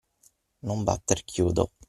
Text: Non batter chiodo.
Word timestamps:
Non 0.67 0.79
batter 0.87 1.19
chiodo. 1.29 1.63